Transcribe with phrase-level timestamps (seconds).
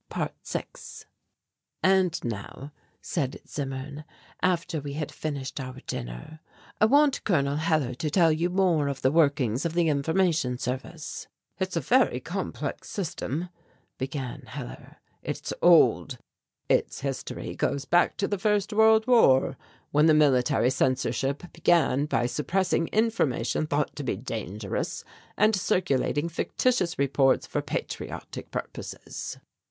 [0.09, 1.05] ~6~
[1.83, 2.71] "And now,"
[3.03, 4.03] said Zimmern,
[4.41, 6.39] after we had finished our dinner,
[6.79, 7.43] "I want Col.
[7.57, 11.27] Hellar to tell you more of the workings of the Information Service."
[11.59, 13.49] "It is a very complex system,"
[13.99, 14.97] began Hellar.
[15.21, 16.17] "It is old.
[16.67, 19.55] Its history goes back to the First World War,
[19.91, 25.03] when the military censorship began by suppressing information thought to be dangerous
[25.37, 29.37] and circulating fictitious reports for patriotic purposes.